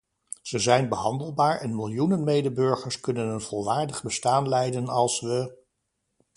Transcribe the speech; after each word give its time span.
Ze 0.41 0.59
zijn 0.59 0.89
behandelbaar 0.89 1.61
en 1.61 1.75
miljoenen 1.75 2.23
medeburgers 2.23 2.99
kunnen 2.99 3.27
een 3.27 3.41
volwaardig 3.41 4.03
bestaan 4.03 4.47
leiden 4.49 4.87
als 4.87 5.19
we... 5.21 5.57